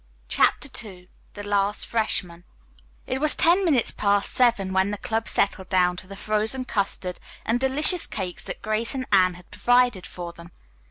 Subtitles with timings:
[0.27, 2.43] CHAPTER II THE LAST FRESHMAN
[3.05, 7.19] It was ten minutes past seven when the club settled down to the frozen custard
[7.45, 10.49] and delicious cakes that Grace and Anne had provided for them.